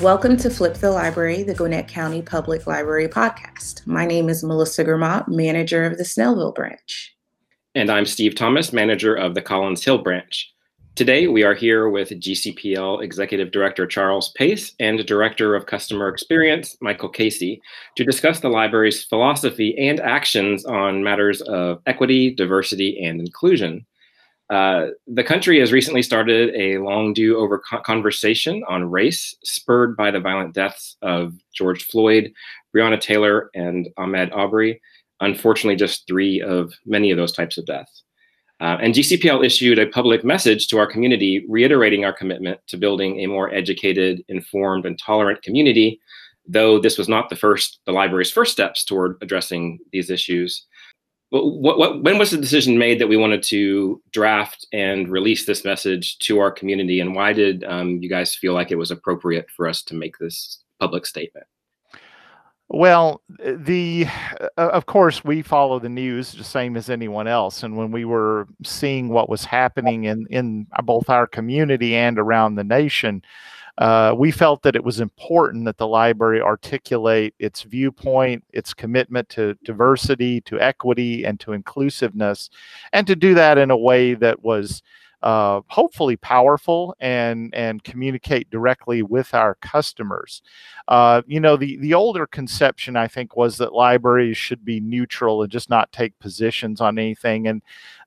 Welcome 0.00 0.38
to 0.38 0.48
Flip 0.48 0.72
the 0.72 0.90
Library, 0.90 1.42
the 1.42 1.52
Gwinnett 1.52 1.86
County 1.86 2.22
Public 2.22 2.66
Library 2.66 3.06
podcast. 3.06 3.86
My 3.86 4.06
name 4.06 4.30
is 4.30 4.42
Melissa 4.42 4.82
Gramont, 4.82 5.28
manager 5.28 5.84
of 5.84 5.98
the 5.98 6.04
Snellville 6.04 6.54
branch. 6.54 7.14
And 7.74 7.90
I'm 7.90 8.06
Steve 8.06 8.34
Thomas, 8.34 8.72
manager 8.72 9.14
of 9.14 9.34
the 9.34 9.42
Collins 9.42 9.84
Hill 9.84 9.98
branch. 9.98 10.50
Today, 10.94 11.26
we 11.26 11.42
are 11.42 11.52
here 11.52 11.90
with 11.90 12.08
GCPL 12.08 13.02
Executive 13.02 13.50
Director 13.50 13.86
Charles 13.86 14.32
Pace 14.38 14.74
and 14.80 15.04
Director 15.04 15.54
of 15.54 15.66
Customer 15.66 16.08
Experience 16.08 16.78
Michael 16.80 17.10
Casey 17.10 17.60
to 17.96 18.02
discuss 18.02 18.40
the 18.40 18.48
library's 18.48 19.04
philosophy 19.04 19.76
and 19.78 20.00
actions 20.00 20.64
on 20.64 21.04
matters 21.04 21.42
of 21.42 21.82
equity, 21.84 22.34
diversity, 22.34 22.98
and 23.04 23.20
inclusion. 23.20 23.84
Uh, 24.50 24.88
the 25.06 25.22
country 25.22 25.60
has 25.60 25.72
recently 25.72 26.02
started 26.02 26.52
a 26.56 26.78
long 26.78 27.14
due 27.14 27.38
over 27.38 27.58
conversation 27.58 28.64
on 28.68 28.90
race, 28.90 29.34
spurred 29.44 29.96
by 29.96 30.10
the 30.10 30.18
violent 30.18 30.54
deaths 30.54 30.96
of 31.02 31.34
George 31.54 31.84
Floyd, 31.84 32.32
Breonna 32.74 33.00
Taylor, 33.00 33.48
and 33.54 33.88
Ahmaud 33.96 34.34
Arbery. 34.34 34.80
Unfortunately, 35.20 35.76
just 35.76 36.04
three 36.08 36.40
of 36.40 36.72
many 36.84 37.12
of 37.12 37.16
those 37.16 37.32
types 37.32 37.58
of 37.58 37.66
deaths. 37.66 38.02
Uh, 38.60 38.76
and 38.82 38.92
GCPL 38.92 39.44
issued 39.44 39.78
a 39.78 39.86
public 39.86 40.24
message 40.24 40.66
to 40.68 40.78
our 40.78 40.86
community 40.86 41.46
reiterating 41.48 42.04
our 42.04 42.12
commitment 42.12 42.60
to 42.66 42.76
building 42.76 43.20
a 43.20 43.26
more 43.26 43.54
educated, 43.54 44.22
informed, 44.28 44.84
and 44.84 44.98
tolerant 44.98 45.42
community, 45.42 46.00
though 46.46 46.78
this 46.78 46.98
was 46.98 47.08
not 47.08 47.30
the 47.30 47.36
first, 47.36 47.78
the 47.86 47.92
library's 47.92 48.30
first 48.30 48.52
steps 48.52 48.84
toward 48.84 49.16
addressing 49.22 49.78
these 49.92 50.10
issues. 50.10 50.66
What, 51.30 51.78
what, 51.78 52.02
when 52.02 52.18
was 52.18 52.32
the 52.32 52.38
decision 52.38 52.76
made 52.76 53.00
that 53.00 53.08
we 53.08 53.16
wanted 53.16 53.42
to 53.44 54.02
draft 54.10 54.66
and 54.72 55.08
release 55.08 55.46
this 55.46 55.64
message 55.64 56.18
to 56.18 56.40
our 56.40 56.50
community, 56.50 57.00
and 57.00 57.14
why 57.14 57.32
did 57.32 57.62
um, 57.64 57.98
you 58.02 58.08
guys 58.08 58.34
feel 58.34 58.52
like 58.52 58.72
it 58.72 58.76
was 58.76 58.90
appropriate 58.90 59.48
for 59.56 59.68
us 59.68 59.82
to 59.84 59.94
make 59.94 60.18
this 60.18 60.62
public 60.80 61.06
statement? 61.06 61.46
Well, 62.72 63.20
the 63.40 64.06
uh, 64.56 64.68
of 64.68 64.86
course 64.86 65.24
we 65.24 65.42
follow 65.42 65.80
the 65.80 65.88
news 65.88 66.32
the 66.32 66.44
same 66.44 66.76
as 66.76 66.88
anyone 66.88 67.26
else, 67.26 67.64
and 67.64 67.76
when 67.76 67.90
we 67.90 68.04
were 68.04 68.46
seeing 68.64 69.08
what 69.08 69.28
was 69.28 69.44
happening 69.44 70.04
in 70.04 70.24
in 70.30 70.68
both 70.84 71.10
our 71.10 71.26
community 71.26 71.96
and 71.96 72.16
around 72.16 72.54
the 72.54 72.62
nation, 72.62 73.22
uh, 73.78 74.14
we 74.16 74.30
felt 74.30 74.62
that 74.62 74.76
it 74.76 74.84
was 74.84 75.00
important 75.00 75.64
that 75.64 75.78
the 75.78 75.86
library 75.86 76.40
articulate 76.40 77.34
its 77.38 77.62
viewpoint, 77.62 78.44
its 78.52 78.74
commitment 78.74 79.28
to 79.30 79.54
diversity, 79.64 80.40
to 80.42 80.60
equity, 80.60 81.24
and 81.24 81.40
to 81.40 81.52
inclusiveness, 81.52 82.50
and 82.92 83.06
to 83.06 83.16
do 83.16 83.34
that 83.34 83.58
in 83.58 83.70
a 83.70 83.76
way 83.76 84.14
that 84.14 84.42
was 84.42 84.82
uh, 85.22 85.60
hopefully 85.68 86.16
powerful 86.16 86.96
and 87.00 87.54
and 87.54 87.84
communicate 87.84 88.50
directly 88.50 89.02
with 89.02 89.34
our 89.34 89.54
customers. 89.56 90.42
Uh, 90.88 91.22
you 91.26 91.40
know, 91.40 91.56
the 91.56 91.76
the 91.78 91.94
older 91.94 92.26
conception 92.26 92.96
I 92.96 93.06
think 93.06 93.36
was 93.36 93.58
that 93.58 93.74
libraries 93.74 94.36
should 94.36 94.64
be 94.64 94.80
neutral 94.80 95.42
and 95.42 95.52
just 95.52 95.68
not 95.68 95.92
take 95.92 96.18
positions 96.18 96.80
on 96.80 96.98
anything. 96.98 97.48
And 97.48 97.62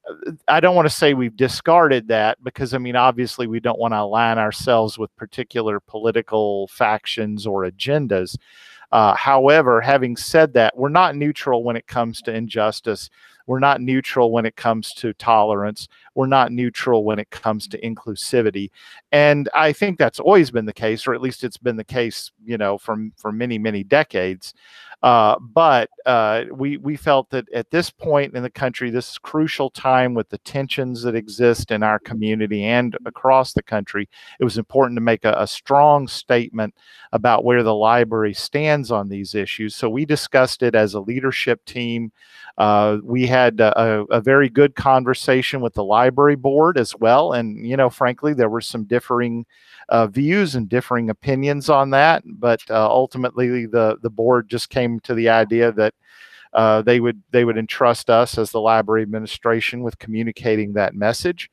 uh, 0.10 0.32
I 0.48 0.60
don't 0.60 0.76
want 0.76 0.88
to 0.88 0.96
say 0.96 1.14
we've 1.14 1.38
discarded 1.38 2.08
that 2.08 2.44
because 2.44 2.74
I 2.74 2.80
mean, 2.80 2.96
obviously, 2.96 3.46
we 3.46 3.60
don't 3.60 3.80
want 3.80 3.94
to 3.94 4.02
align 4.02 4.40
ourselves 4.40 4.98
with 4.98 5.16
particular 5.16 5.80
political 5.80 6.68
factions 6.68 7.46
or 7.46 7.64
agendas. 7.64 8.38
Uh, 8.92 9.16
however, 9.16 9.82
having 9.82 10.16
said 10.16 10.54
that, 10.54 10.78
we're 10.78 10.88
not 10.88 11.16
neutral 11.16 11.64
when 11.64 11.76
it 11.76 11.88
comes 11.88 12.22
to 12.22 12.34
injustice. 12.34 13.10
We're 13.46 13.60
not 13.60 13.82
neutral 13.82 14.32
when 14.32 14.46
it 14.46 14.56
comes 14.56 14.94
to 14.96 15.14
tolerance. 15.14 15.88
We're 16.16 16.28
not 16.28 16.52
neutral 16.52 17.04
when 17.04 17.20
it 17.20 17.30
comes 17.30 17.68
to 17.70 17.82
inclusivity. 17.82 18.70
And 19.12 19.50
I 19.54 19.74
think 19.74 19.98
that's 19.98 20.20
always 20.20 20.52
been 20.52 20.66
the 20.66 20.74
case, 20.74 21.08
or 21.08 21.14
at 21.14 21.22
least 21.22 21.44
it's 21.44 21.58
been 21.58 21.76
the 21.76 21.84
case, 21.84 22.32
you 22.46 22.58
know, 22.58 22.78
from 22.78 23.14
for 23.18 23.32
many, 23.32 23.58
many 23.58 23.84
decades. 23.84 24.54
Uh, 25.04 25.38
but 25.38 25.90
uh, 26.06 26.46
we 26.50 26.78
we 26.78 26.96
felt 26.96 27.30
that 27.30 27.46
at 27.54 27.70
this 27.72 27.90
point 27.90 28.34
in 28.34 28.42
the 28.42 28.50
country, 28.50 28.90
this 28.90 29.18
crucial 29.18 29.70
time 29.70 30.14
with 30.14 30.30
the 30.30 30.38
tensions 30.40 31.04
that 31.04 31.14
exist 31.14 31.72
in 31.72 31.84
our 31.84 32.00
community 32.00 32.64
and 32.64 32.98
across 33.06 33.52
the 33.52 33.62
country, 33.62 34.08
it 34.40 34.46
was 34.46 34.58
important 34.58 34.96
to 34.96 35.02
make 35.02 35.26
a, 35.26 35.36
a 35.38 35.46
strong 35.46 36.08
statement 36.08 36.74
about 37.12 37.44
where 37.44 37.64
the 37.64 37.76
library 37.76 38.34
stands 38.34 38.92
on 38.92 39.10
these 39.10 39.36
issues. 39.36 39.76
So 39.76 39.90
we 39.90 40.06
discussed 40.06 40.64
it 40.64 40.74
as 40.74 40.94
a 40.94 41.02
leadership 41.02 41.66
team. 41.66 42.14
Uh, 42.58 43.00
we 43.04 43.28
had 43.28 43.60
a, 43.60 44.06
a, 44.10 44.22
very 44.22 44.48
good 44.48 44.76
conversation 44.76 45.60
with 45.60 45.74
the 45.74 45.84
library 45.84 46.36
board 46.36 46.78
as 46.78 46.96
well, 46.96 47.34
and 47.34 47.68
you 47.68 47.76
know, 47.76 47.90
frankly, 47.90 48.34
there 48.34 48.50
were 48.50 48.62
some 48.62 48.86
differing 48.86 49.46
uh, 49.90 50.08
views 50.08 50.56
and 50.56 50.70
differing 50.70 51.10
opinions 51.10 51.70
on 51.70 51.90
that. 51.90 52.24
But 52.26 52.62
uh, 52.70 52.88
ultimately, 52.88 53.66
the 53.66 53.98
the 54.02 54.10
board 54.10 54.50
just 54.50 54.70
came 54.70 54.93
to 55.02 55.14
the 55.14 55.30
idea 55.30 55.72
that 55.72 55.94
uh, 56.54 56.82
they 56.84 57.00
would 57.00 57.22
they 57.32 57.46
would 57.46 57.58
entrust 57.58 58.10
us 58.10 58.38
as 58.38 58.52
the 58.52 58.62
library 58.62 59.02
administration 59.02 59.82
with 59.82 59.98
communicating 60.00 60.74
that 60.74 60.96
message. 60.96 61.50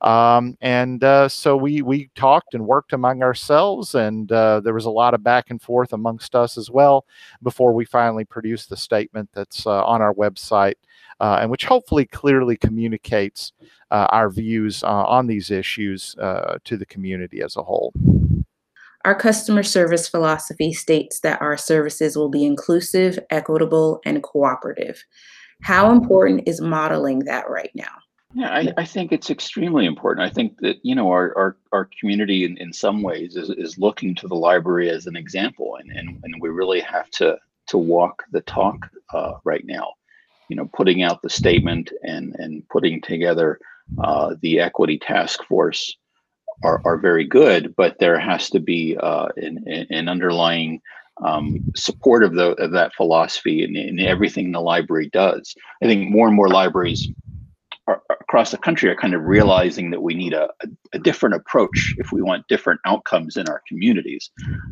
Um, 0.00 0.56
and 0.60 1.02
uh, 1.02 1.28
so 1.28 1.56
we 1.56 1.82
we 1.82 2.10
talked 2.14 2.54
and 2.54 2.66
worked 2.66 2.92
among 2.92 3.22
ourselves, 3.22 3.94
and 3.94 4.30
uh, 4.30 4.60
there 4.60 4.74
was 4.74 4.84
a 4.84 4.90
lot 4.90 5.14
of 5.14 5.24
back 5.24 5.50
and 5.50 5.60
forth 5.60 5.92
amongst 5.92 6.34
us 6.34 6.56
as 6.56 6.70
well 6.70 7.04
before 7.42 7.72
we 7.72 7.84
finally 7.84 8.24
produced 8.24 8.68
the 8.68 8.76
statement 8.76 9.28
that's 9.32 9.66
uh, 9.66 9.84
on 9.84 10.02
our 10.02 10.14
website, 10.14 10.74
uh, 11.20 11.38
and 11.40 11.50
which 11.50 11.64
hopefully 11.64 12.04
clearly 12.04 12.56
communicates 12.56 13.52
uh, 13.90 14.06
our 14.10 14.30
views 14.30 14.82
on 14.82 15.26
these 15.26 15.50
issues 15.50 16.14
to 16.64 16.76
the 16.76 16.86
community 16.86 17.42
as 17.42 17.56
a 17.56 17.62
whole. 17.62 17.92
Our 19.04 19.14
customer 19.14 19.62
service 19.62 20.08
philosophy 20.08 20.72
states 20.72 21.20
that 21.20 21.40
our 21.42 21.58
services 21.58 22.16
will 22.16 22.30
be 22.30 22.44
inclusive, 22.44 23.18
equitable, 23.30 24.00
and 24.06 24.22
cooperative. 24.22 25.04
How 25.62 25.90
important 25.90 26.48
is 26.48 26.60
modeling 26.60 27.20
that 27.20 27.48
right 27.50 27.70
now? 27.74 27.92
Yeah, 28.34 28.48
I, 28.50 28.72
I, 28.78 28.84
think 28.84 29.12
it's 29.12 29.30
extremely 29.30 29.86
important. 29.86 30.26
I 30.26 30.30
think 30.32 30.58
that 30.58 30.78
you 30.82 30.94
know 30.94 31.08
our 31.08 31.36
our, 31.36 31.56
our 31.70 31.88
community 32.00 32.44
in, 32.44 32.56
in 32.56 32.72
some 32.72 33.00
ways 33.00 33.36
is, 33.36 33.48
is 33.50 33.78
looking 33.78 34.14
to 34.16 34.26
the 34.26 34.34
library 34.34 34.90
as 34.90 35.06
an 35.06 35.16
example, 35.16 35.76
and, 35.76 35.90
and, 35.92 36.18
and 36.24 36.34
we 36.40 36.48
really 36.48 36.80
have 36.80 37.08
to 37.12 37.38
to 37.68 37.78
walk 37.78 38.24
the 38.32 38.40
talk 38.40 38.90
uh, 39.12 39.34
right 39.44 39.64
now. 39.64 39.92
You 40.48 40.56
know, 40.56 40.68
putting 40.74 41.02
out 41.04 41.22
the 41.22 41.30
statement 41.30 41.92
and 42.02 42.34
and 42.38 42.68
putting 42.70 43.00
together 43.02 43.60
uh, 44.02 44.34
the 44.40 44.58
equity 44.58 44.98
task 44.98 45.44
force 45.44 45.96
are, 46.62 46.80
are 46.84 46.98
very 46.98 47.24
good, 47.24 47.74
but 47.76 47.98
there 47.98 48.18
has 48.18 48.50
to 48.50 48.60
be 48.60 48.96
uh, 48.96 49.28
an, 49.36 49.86
an 49.90 50.08
underlying 50.08 50.80
um, 51.22 51.60
support 51.76 52.24
of, 52.24 52.34
the, 52.34 52.52
of 52.52 52.72
that 52.72 52.94
philosophy 52.94 53.62
in, 53.62 53.76
in 53.76 54.00
everything 54.00 54.50
the 54.50 54.60
library 54.60 55.08
does. 55.12 55.54
I 55.82 55.86
think 55.86 56.10
more 56.10 56.26
and 56.26 56.36
more 56.36 56.48
libraries 56.48 57.08
are, 57.86 58.02
across 58.10 58.50
the 58.50 58.58
country 58.58 58.88
are 58.90 58.96
kind 58.96 59.14
of 59.14 59.22
realizing 59.22 59.90
that 59.90 60.02
we 60.02 60.14
need 60.14 60.32
a, 60.32 60.48
a, 60.62 60.68
a, 60.94 60.98
different 60.98 61.34
approach 61.34 61.94
if 61.98 62.12
we 62.12 62.22
want 62.22 62.48
different 62.48 62.80
outcomes 62.86 63.36
in 63.36 63.48
our 63.48 63.62
communities. 63.68 64.30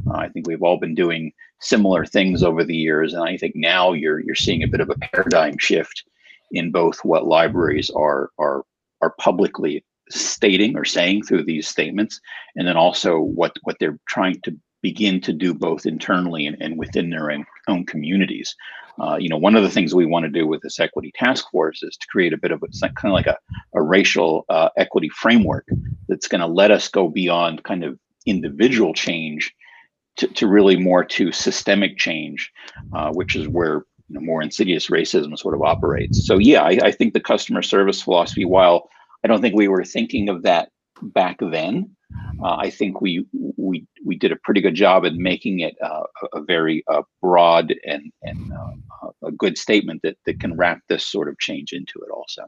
Uh, 0.09 0.15
I 0.15 0.29
think 0.29 0.47
we've 0.47 0.63
all 0.63 0.79
been 0.79 0.95
doing 0.95 1.33
similar 1.61 2.05
things 2.05 2.43
over 2.43 2.65
the 2.65 2.77
years, 2.77 3.13
and 3.13 3.23
I 3.23 3.37
think 3.37 3.55
now 3.55 3.93
you're 3.93 4.19
you're 4.21 4.35
seeing 4.35 4.63
a 4.63 4.69
bit 4.69 4.81
of 4.81 4.91
a 4.91 4.95
paradigm 4.95 5.59
shift 5.59 6.05
in 6.53 6.73
both 6.73 7.05
what 7.05 7.27
libraries 7.27 7.91
are 7.91 8.31
are 8.39 8.65
are 9.01 9.15
publicly 9.19 9.85
stating 10.15 10.77
or 10.77 10.85
saying 10.85 11.25
through 11.25 11.45
these 11.45 11.69
statements, 11.69 12.21
and 12.57 12.67
then 12.67 12.77
also 12.77 13.19
what 13.19 13.57
what 13.63 13.77
they're 13.79 13.99
trying 14.09 14.41
to 14.43 14.57
begin 14.83 15.21
to 15.21 15.33
do 15.33 15.55
both 15.55 15.87
internally 15.87 16.47
and, 16.47 16.57
and 16.61 16.77
within 16.77 17.09
their 17.09 17.31
own, 17.31 17.47
own 17.69 17.87
communities. 17.87 18.55
Uh, 19.01 19.17
you 19.17 19.29
know, 19.29 19.39
one 19.39 19.55
of 19.55 19.63
the 19.63 19.71
things 19.71 19.95
we 19.95 20.05
want 20.05 20.25
to 20.25 20.29
do 20.31 20.47
with 20.47 20.61
this 20.61 20.79
equity 20.79 21.11
task 21.15 21.47
force 21.51 21.83
is 21.83 21.97
to 21.97 22.07
create 22.09 22.33
a 22.33 22.37
bit 22.37 22.51
of 22.51 22.63
a 22.63 22.89
kind 22.89 22.97
of 23.05 23.13
like 23.13 23.27
a, 23.27 23.39
a 23.75 23.81
racial 23.81 24.45
uh, 24.51 24.69
equity 24.77 25.09
framework 25.09 25.67
that's 26.09 26.29
going 26.29 26.41
to 26.41 26.47
let 26.47 26.71
us 26.71 26.89
go 26.89 27.09
beyond 27.09 27.65
kind 27.65 27.85
of 27.85 27.99
individual 28.27 28.93
change 28.93 29.55
to, 30.17 30.27
to 30.29 30.47
really 30.47 30.77
more 30.77 31.05
to 31.05 31.33
systemic 31.33 31.97
change, 31.97 32.53
uh, 32.93 33.11
which 33.13 33.35
is 33.35 33.49
where 33.49 33.87
you 34.09 34.17
know, 34.17 34.21
more 34.21 34.43
insidious 34.43 34.89
racism 34.89 35.39
sort 35.39 35.55
of 35.55 35.63
operates. 35.63 36.27
So 36.27 36.39
yeah, 36.39 36.63
I, 36.63 36.79
I 36.83 36.93
think 36.93 37.15
the 37.15 37.21
customer 37.21 37.63
service 37.63 38.03
philosophy, 38.03 38.45
while 38.45 38.91
I 39.25 39.29
don't 39.29 39.41
think 39.41 39.55
we 39.55 39.69
were 39.69 39.85
thinking 39.85 40.29
of 40.29 40.43
that 40.43 40.71
back 41.03 41.39
then, 41.41 41.97
uh, 42.43 42.57
I 42.57 42.71
think 42.71 43.01
we 43.01 43.25
we 43.57 43.87
we 44.05 44.17
did 44.17 44.33
a 44.33 44.37
pretty 44.37 44.61
good 44.61 44.75
job 44.75 45.05
at 45.05 45.15
making 45.15 45.61
it 45.61 45.75
uh, 45.83 46.03
a 46.33 46.43
very 46.43 46.85
uh, 46.89 47.03
broad 47.21 47.75
and 47.85 48.13
and 48.23 48.53
uh, 48.53 49.09
a 49.25 49.33
good 49.33 49.57
statement 49.57 50.01
that 50.03 50.17
that 50.27 50.41
can 50.41 50.57
wrap 50.57 50.81
this 50.89 51.07
sort 51.07 51.29
of 51.29 51.39
change 51.39 51.73
into 51.73 52.01
it 52.01 52.11
also. 52.13 52.43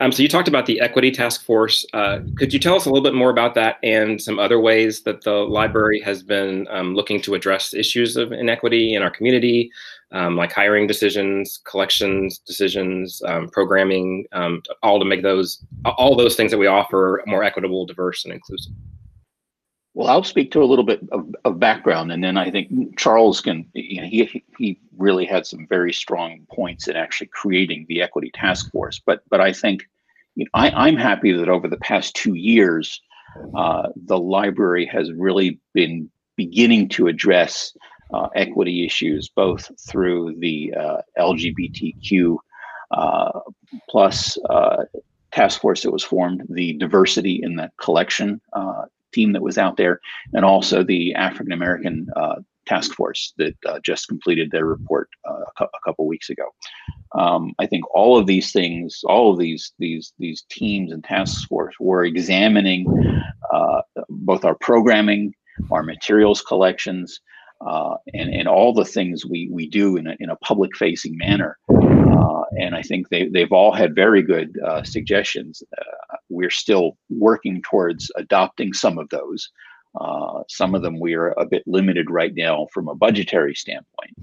Um, 0.00 0.10
so 0.10 0.22
you 0.22 0.28
talked 0.28 0.48
about 0.48 0.66
the 0.66 0.80
equity 0.80 1.10
task 1.10 1.44
force. 1.44 1.86
Uh, 1.94 2.18
could 2.36 2.52
you 2.52 2.58
tell 2.58 2.74
us 2.74 2.84
a 2.84 2.90
little 2.90 3.02
bit 3.02 3.14
more 3.14 3.30
about 3.30 3.54
that 3.54 3.76
and 3.82 4.20
some 4.20 4.38
other 4.38 4.58
ways 4.58 5.02
that 5.02 5.22
the 5.22 5.32
library 5.32 6.00
has 6.00 6.22
been 6.22 6.66
um, 6.70 6.94
looking 6.94 7.20
to 7.22 7.34
address 7.34 7.72
issues 7.72 8.16
of 8.16 8.32
inequity 8.32 8.94
in 8.94 9.02
our 9.02 9.10
community, 9.10 9.70
um, 10.10 10.36
like 10.36 10.52
hiring 10.52 10.88
decisions, 10.88 11.60
collections 11.64 12.38
decisions, 12.38 13.22
um, 13.26 13.48
programming, 13.50 14.26
um, 14.32 14.62
all 14.82 14.98
to 14.98 15.04
make 15.04 15.22
those 15.22 15.64
all 15.84 16.16
those 16.16 16.34
things 16.34 16.50
that 16.50 16.58
we 16.58 16.66
offer 16.66 17.22
more 17.26 17.44
equitable, 17.44 17.86
diverse, 17.86 18.24
and 18.24 18.34
inclusive. 18.34 18.72
Well, 19.98 20.06
I'll 20.06 20.22
speak 20.22 20.52
to 20.52 20.62
a 20.62 20.64
little 20.64 20.84
bit 20.84 21.00
of, 21.10 21.34
of 21.44 21.58
background, 21.58 22.12
and 22.12 22.22
then 22.22 22.36
I 22.36 22.52
think 22.52 22.96
Charles 22.96 23.40
can. 23.40 23.68
You 23.74 24.00
know, 24.00 24.06
he 24.06 24.44
he 24.56 24.78
really 24.96 25.26
had 25.26 25.44
some 25.44 25.66
very 25.66 25.92
strong 25.92 26.46
points 26.52 26.86
in 26.86 26.94
actually 26.94 27.26
creating 27.32 27.84
the 27.88 28.00
equity 28.00 28.30
task 28.32 28.70
force. 28.70 29.00
But 29.04 29.24
but 29.28 29.40
I 29.40 29.52
think 29.52 29.88
you 30.36 30.44
know, 30.44 30.50
I, 30.54 30.70
I'm 30.70 30.96
happy 30.96 31.32
that 31.32 31.48
over 31.48 31.66
the 31.66 31.78
past 31.78 32.14
two 32.14 32.34
years, 32.34 33.00
uh, 33.56 33.88
the 33.96 34.20
library 34.20 34.86
has 34.86 35.10
really 35.10 35.58
been 35.74 36.08
beginning 36.36 36.90
to 36.90 37.08
address 37.08 37.76
uh, 38.14 38.28
equity 38.36 38.86
issues, 38.86 39.28
both 39.28 39.68
through 39.80 40.36
the 40.38 40.72
uh, 40.74 40.98
LGBTQ 41.18 42.36
uh, 42.92 43.40
plus 43.90 44.38
uh, 44.48 44.84
task 45.32 45.60
force 45.60 45.82
that 45.82 45.90
was 45.90 46.04
formed, 46.04 46.46
the 46.48 46.74
diversity 46.74 47.40
in 47.42 47.56
the 47.56 47.68
collection 47.78 48.40
uh, 48.52 48.84
team 49.12 49.32
that 49.32 49.42
was 49.42 49.58
out 49.58 49.76
there, 49.76 50.00
and 50.32 50.44
also 50.44 50.82
the 50.82 51.14
African 51.14 51.52
American 51.52 52.06
uh, 52.16 52.36
task 52.68 52.92
force 52.94 53.32
that 53.38 53.54
uh, 53.66 53.80
just 53.82 54.08
completed 54.08 54.50
their 54.50 54.66
report 54.66 55.08
uh, 55.28 55.40
a, 55.40 55.52
cu- 55.56 55.64
a, 55.64 55.80
couple 55.84 56.06
weeks 56.06 56.28
ago. 56.28 56.44
Um, 57.14 57.54
I 57.58 57.66
think 57.66 57.84
all 57.94 58.18
of 58.18 58.26
these 58.26 58.52
things, 58.52 59.00
all 59.04 59.32
of 59.32 59.38
these 59.38 59.72
these 59.78 60.12
these 60.18 60.44
teams 60.50 60.92
and 60.92 61.02
task 61.02 61.48
force 61.48 61.74
were 61.80 62.04
examining 62.04 62.86
uh, 63.52 63.80
both 64.08 64.44
our 64.44 64.56
programming, 64.56 65.34
our 65.70 65.82
materials 65.82 66.42
collections, 66.42 67.20
uh, 67.66 67.96
and 68.14 68.32
and 68.32 68.46
all 68.46 68.72
the 68.72 68.84
things 68.84 69.24
we 69.24 69.48
we 69.50 69.68
do 69.68 69.96
in 69.96 70.06
a 70.06 70.16
in 70.20 70.30
a 70.30 70.36
public 70.36 70.76
facing 70.76 71.16
manner. 71.16 71.58
Uh, 71.70 72.42
and 72.60 72.74
I 72.74 72.82
think 72.82 73.08
they 73.08 73.28
they've 73.28 73.52
all 73.52 73.72
had 73.72 73.94
very 73.94 74.22
good 74.22 74.58
uh, 74.64 74.82
suggestions. 74.82 75.62
Uh, 76.28 76.34
we're 76.38 76.50
still 76.50 76.96
working 77.10 77.62
towards 77.62 78.10
adopting 78.16 78.72
some 78.72 78.98
of 78.98 79.08
those. 79.10 79.50
Uh, 80.00 80.42
some 80.48 80.74
of 80.74 80.82
them 80.82 81.00
we 81.00 81.14
are 81.14 81.30
a 81.38 81.46
bit 81.46 81.62
limited 81.66 82.10
right 82.10 82.34
now 82.34 82.66
from 82.72 82.88
a 82.88 82.94
budgetary 82.94 83.54
standpoint. 83.54 84.14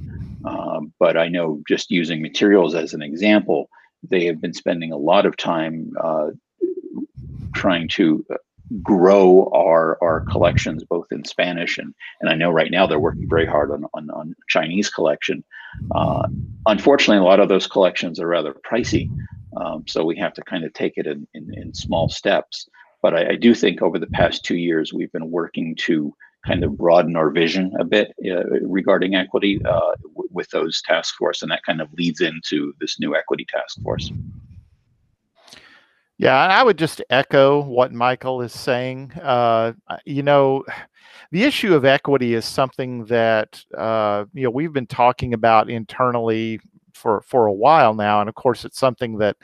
Um, 0.46 0.94
but 1.00 1.18
I 1.18 1.28
know 1.28 1.62
just 1.68 1.90
using 1.92 2.22
materials 2.22 2.76
as 2.76 2.94
an 2.94 3.02
example, 3.02 3.70
they 4.08 4.26
have 4.26 4.40
been 4.40 4.54
spending 4.54 4.92
a 4.92 4.98
lot 4.98 5.26
of 5.26 5.36
time 5.38 5.92
uh, 6.02 6.30
trying 7.54 7.88
to 7.88 8.26
grow 8.82 9.50
our 9.54 9.98
our 10.02 10.22
collections 10.22 10.84
both 10.84 11.12
in 11.12 11.24
Spanish 11.24 11.78
and 11.78 11.94
and 12.20 12.30
I 12.32 12.36
know 12.36 12.50
right 12.50 12.72
now 12.72 12.88
they're 12.88 13.00
working 13.00 13.30
very 13.30 13.46
hard 13.46 13.72
on 13.72 13.86
on, 13.94 14.10
on 14.10 14.36
Chinese 14.48 14.90
collection. 14.90 15.44
Uh, 15.94 16.28
unfortunately, 16.66 17.18
a 17.18 17.24
lot 17.24 17.40
of 17.40 17.50
those 17.50 17.68
collections 17.68 18.20
are 18.20 18.28
rather 18.28 18.54
pricey, 18.54 19.10
um, 19.58 19.84
so 19.88 20.04
we 20.04 20.18
have 20.18 20.34
to 20.34 20.42
kind 20.44 20.64
of 20.64 20.74
take 20.74 20.94
it 20.98 21.08
in 21.08 21.28
in, 21.34 21.54
in 21.54 21.74
small 21.74 22.10
steps. 22.10 22.68
But 23.02 23.14
I, 23.14 23.30
I, 23.32 23.36
do 23.36 23.54
think 23.54 23.82
over 23.82 24.00
the 24.00 24.08
past 24.08 24.44
two 24.44 24.56
years 24.56 24.92
we've 24.92 25.12
been 25.12 25.30
working 25.30 25.76
to 25.82 26.12
kind 26.46 26.64
of 26.64 26.78
broaden 26.78 27.16
our 27.16 27.30
vision 27.30 27.72
a 27.80 27.84
bit 27.84 28.14
uh, 28.26 28.46
regarding 28.62 29.16
equity 29.16 29.62
uh, 29.66 29.94
w- 30.14 30.30
with 30.32 30.50
those 30.50 30.82
task 30.82 31.16
force, 31.16 31.42
and 31.42 31.52
that 31.52 31.64
kind 31.64 31.82
of 31.82 31.94
leads 31.94 32.22
into 32.22 32.74
this 32.80 33.00
new 33.00 33.16
equity 33.16 33.46
task 33.52 33.82
force. 33.84 34.12
Yeah, 36.18 36.36
I 36.36 36.64
would 36.64 36.78
just 36.78 37.02
echo 37.10 37.62
what 37.62 37.92
Michael 37.92 38.42
is 38.42 38.54
saying. 38.54 39.12
Uh, 39.22 39.74
you 40.06 40.24
know, 40.24 40.64
the 41.32 41.44
issue 41.44 41.76
of 41.76 41.84
equity 41.84 42.34
is 42.34 42.46
something 42.46 43.06
that 43.06 43.62
uh, 43.78 44.26
you 44.34 44.44
know 44.44 44.50
we've 44.50 44.74
been 44.74 44.88
talking 44.88 45.34
about 45.34 45.70
internally 45.70 46.60
for 46.96 47.22
for 47.22 47.46
a 47.46 47.54
while 47.54 47.94
now, 47.94 48.22
and 48.22 48.30
of 48.30 48.36
course, 48.36 48.66
it's 48.66 48.80
something 48.80 49.18
that 49.20 49.38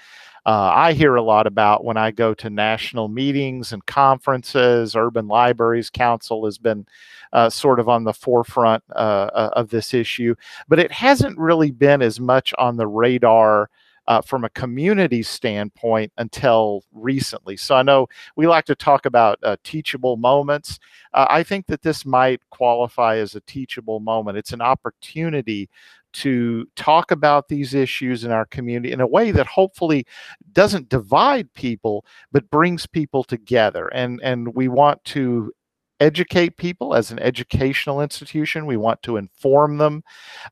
uh, 0.45 0.71
I 0.73 0.93
hear 0.93 1.15
a 1.15 1.21
lot 1.21 1.45
about 1.45 1.83
when 1.83 1.97
I 1.97 2.09
go 2.11 2.33
to 2.33 2.49
national 2.49 3.07
meetings 3.09 3.73
and 3.73 3.85
conferences. 3.85 4.95
Urban 4.95 5.27
Libraries 5.27 5.89
Council 5.91 6.45
has 6.45 6.57
been 6.57 6.87
uh, 7.31 7.49
sort 7.49 7.79
of 7.79 7.87
on 7.87 8.03
the 8.05 8.13
forefront 8.13 8.83
uh, 8.95 9.29
uh, 9.33 9.49
of 9.53 9.69
this 9.69 9.93
issue, 9.93 10.33
but 10.67 10.79
it 10.79 10.91
hasn't 10.91 11.37
really 11.37 11.71
been 11.71 12.01
as 12.01 12.19
much 12.19 12.53
on 12.57 12.77
the 12.77 12.87
radar 12.87 13.69
uh, 14.07 14.19
from 14.19 14.43
a 14.43 14.49
community 14.49 15.21
standpoint 15.21 16.11
until 16.17 16.83
recently. 16.91 17.55
So 17.55 17.75
I 17.75 17.83
know 17.83 18.07
we 18.35 18.47
like 18.47 18.65
to 18.65 18.75
talk 18.75 19.05
about 19.05 19.37
uh, 19.43 19.57
teachable 19.63 20.17
moments. 20.17 20.79
I 21.13 21.43
think 21.43 21.67
that 21.67 21.81
this 21.81 22.05
might 22.05 22.41
qualify 22.49 23.17
as 23.17 23.35
a 23.35 23.41
teachable 23.41 23.99
moment. 23.99 24.37
It's 24.37 24.53
an 24.53 24.61
opportunity 24.61 25.69
to 26.13 26.65
talk 26.75 27.11
about 27.11 27.47
these 27.47 27.73
issues 27.73 28.23
in 28.23 28.31
our 28.31 28.45
community 28.45 28.91
in 28.91 29.01
a 29.01 29.07
way 29.07 29.31
that 29.31 29.47
hopefully 29.47 30.05
doesn't 30.53 30.89
divide 30.89 31.51
people 31.53 32.05
but 32.31 32.49
brings 32.49 32.85
people 32.85 33.23
together. 33.23 33.87
And 33.89 34.19
and 34.23 34.53
we 34.55 34.67
want 34.67 35.03
to 35.05 35.51
educate 36.01 36.57
people 36.57 36.95
as 36.95 37.11
an 37.11 37.19
educational 37.19 38.01
institution. 38.01 38.65
We 38.65 38.75
want 38.75 39.01
to 39.03 39.17
inform 39.17 39.77
them, 39.77 40.03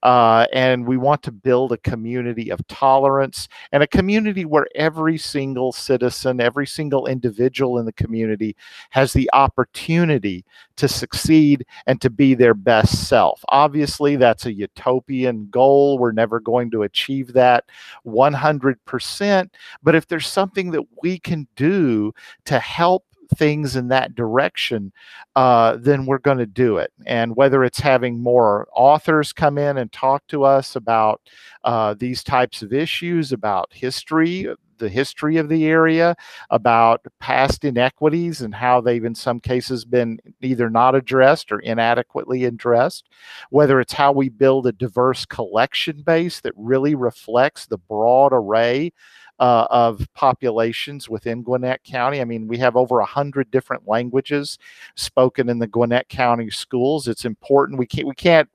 uh, 0.03 0.45
and 0.53 0.87
we 0.87 0.95
want 0.95 1.23
to 1.23 1.31
build 1.31 1.71
a 1.73 1.77
community 1.77 2.51
of 2.51 2.65
tolerance 2.67 3.49
and 3.71 3.83
a 3.83 3.87
community 3.87 4.45
where 4.45 4.67
every 4.75 5.17
single 5.17 5.73
citizen, 5.73 6.39
every 6.39 6.67
single 6.67 7.07
individual 7.07 7.79
in 7.79 7.85
the 7.85 7.93
community 7.93 8.55
has 8.91 9.11
the 9.11 9.29
opportunity 9.33 10.45
to 10.77 10.87
succeed 10.87 11.65
and 11.87 11.99
to 11.99 12.09
be 12.09 12.33
their 12.33 12.53
best 12.53 13.09
self. 13.09 13.43
Obviously, 13.49 14.15
that's 14.15 14.45
a 14.45 14.53
utopian 14.53 15.49
goal. 15.49 15.97
We're 15.99 16.13
never 16.13 16.39
going 16.39 16.71
to 16.71 16.83
achieve 16.83 17.33
that 17.33 17.65
100%. 18.05 19.49
But 19.83 19.95
if 19.95 20.07
there's 20.07 20.27
something 20.27 20.71
that 20.71 20.83
we 21.03 21.19
can 21.19 21.47
do 21.55 22.13
to 22.45 22.59
help 22.59 23.03
things 23.35 23.75
in 23.75 23.89
that 23.89 24.15
direction, 24.15 24.91
uh, 25.35 25.77
then 25.79 26.05
we're 26.05 26.17
going 26.17 26.37
to 26.37 26.45
do 26.45 26.77
it. 26.77 26.91
And 27.05 27.35
whether 27.35 27.63
it's 27.63 27.79
having 27.79 28.19
more 28.21 28.67
authors 28.75 29.33
come 29.33 29.57
in 29.57 29.77
and 29.77 29.91
talk 29.91 30.25
to 30.27 30.43
us 30.43 30.75
about 30.75 31.21
uh, 31.63 31.93
these 31.97 32.23
types 32.23 32.61
of 32.61 32.73
issues, 32.73 33.31
about 33.31 33.69
history, 33.71 34.47
the 34.79 34.89
history 34.89 35.37
of 35.37 35.49
the 35.49 35.65
area, 35.65 36.15
about 36.49 37.05
past 37.19 37.63
inequities 37.63 38.41
and 38.41 38.55
how 38.55 38.81
they've 38.81 39.05
in 39.05 39.13
some 39.13 39.39
cases 39.39 39.85
been 39.85 40.19
either 40.41 40.69
not 40.69 40.95
addressed 40.95 41.51
or 41.51 41.59
inadequately 41.59 42.45
addressed, 42.45 43.09
whether 43.49 43.79
it's 43.79 43.93
how 43.93 44.11
we 44.11 44.29
build 44.29 44.65
a 44.65 44.71
diverse 44.71 45.25
collection 45.25 46.01
base 46.01 46.39
that 46.39 46.53
really 46.55 46.95
reflects 46.95 47.67
the 47.67 47.77
broad 47.77 48.31
array 48.33 48.91
uh, 49.39 49.67
of 49.69 50.07
populations 50.13 51.09
within 51.09 51.43
Gwinnett 51.43 51.83
County. 51.83 52.21
I 52.21 52.25
mean, 52.25 52.47
we 52.47 52.57
have 52.57 52.75
over 52.75 52.99
a 52.99 53.05
hundred 53.05 53.51
different 53.51 53.87
languages 53.87 54.57
spoken 54.95 55.49
in 55.49 55.59
the 55.59 55.67
Gwinnett 55.67 56.09
County 56.09 56.49
schools. 56.49 57.07
It's 57.07 57.25
important. 57.25 57.79
We 57.79 57.87
can't. 57.87 58.07
We 58.07 58.15
can't 58.15 58.49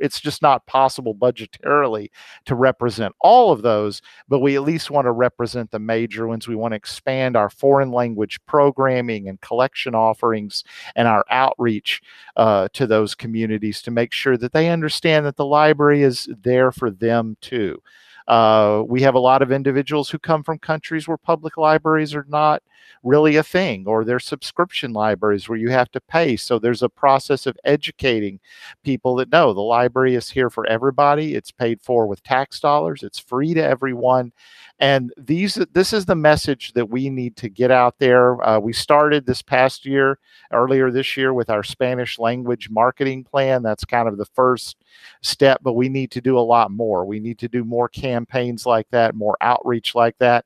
it's 0.00 0.20
just 0.20 0.42
not 0.42 0.66
possible 0.66 1.14
budgetarily 1.14 2.10
to 2.44 2.54
represent 2.54 3.14
all 3.20 3.52
of 3.52 3.62
those, 3.62 4.02
but 4.28 4.40
we 4.40 4.56
at 4.56 4.62
least 4.62 4.90
want 4.90 5.06
to 5.06 5.12
represent 5.12 5.70
the 5.70 5.78
major 5.78 6.26
ones. 6.26 6.48
We 6.48 6.54
want 6.54 6.72
to 6.72 6.76
expand 6.76 7.36
our 7.36 7.50
foreign 7.50 7.90
language 7.90 8.38
programming 8.46 9.28
and 9.28 9.40
collection 9.40 9.94
offerings 9.94 10.64
and 10.94 11.08
our 11.08 11.24
outreach 11.30 12.02
uh, 12.36 12.68
to 12.74 12.86
those 12.86 13.14
communities 13.14 13.82
to 13.82 13.90
make 13.90 14.12
sure 14.12 14.36
that 14.36 14.52
they 14.52 14.68
understand 14.68 15.26
that 15.26 15.36
the 15.36 15.46
library 15.46 16.02
is 16.02 16.28
there 16.42 16.72
for 16.72 16.90
them 16.90 17.36
too. 17.40 17.82
Uh, 18.28 18.82
we 18.86 19.02
have 19.02 19.14
a 19.14 19.20
lot 19.20 19.42
of 19.42 19.52
individuals 19.52 20.10
who 20.10 20.18
come 20.18 20.42
from 20.42 20.58
countries 20.58 21.06
where 21.06 21.16
public 21.16 21.56
libraries 21.56 22.14
are 22.14 22.26
not 22.28 22.62
really 23.02 23.36
a 23.36 23.42
thing, 23.42 23.84
or 23.86 24.04
they're 24.04 24.18
subscription 24.18 24.92
libraries 24.92 25.48
where 25.48 25.58
you 25.58 25.70
have 25.70 25.90
to 25.92 26.00
pay. 26.00 26.36
So 26.36 26.58
there's 26.58 26.82
a 26.82 26.88
process 26.88 27.46
of 27.46 27.56
educating 27.64 28.40
people 28.82 29.14
that 29.16 29.30
know 29.30 29.52
the 29.52 29.60
library 29.60 30.14
is 30.14 30.30
here 30.30 30.50
for 30.50 30.66
everybody. 30.66 31.34
It's 31.34 31.52
paid 31.52 31.80
for 31.82 32.06
with 32.06 32.22
tax 32.22 32.58
dollars. 32.60 33.02
It's 33.02 33.18
free 33.18 33.54
to 33.54 33.62
everyone, 33.62 34.32
and 34.78 35.12
these 35.16 35.54
this 35.72 35.92
is 35.92 36.04
the 36.04 36.14
message 36.14 36.72
that 36.74 36.90
we 36.90 37.08
need 37.08 37.36
to 37.36 37.48
get 37.48 37.70
out 37.70 37.98
there. 37.98 38.42
Uh, 38.46 38.58
we 38.58 38.72
started 38.74 39.24
this 39.24 39.40
past 39.40 39.86
year, 39.86 40.18
earlier 40.52 40.90
this 40.90 41.16
year, 41.16 41.32
with 41.32 41.48
our 41.48 41.62
Spanish 41.62 42.18
language 42.18 42.68
marketing 42.68 43.24
plan. 43.24 43.62
That's 43.62 43.84
kind 43.86 44.06
of 44.06 44.18
the 44.18 44.26
first 44.26 44.76
step, 45.22 45.60
but 45.62 45.72
we 45.72 45.88
need 45.88 46.10
to 46.10 46.20
do 46.20 46.38
a 46.38 46.40
lot 46.40 46.70
more. 46.70 47.06
We 47.06 47.20
need 47.20 47.38
to 47.38 47.48
do 47.48 47.64
more 47.64 47.88
campaigns 47.88 48.66
like 48.66 48.86
that, 48.90 49.14
more 49.14 49.36
outreach 49.40 49.94
like 49.94 50.18
that. 50.18 50.44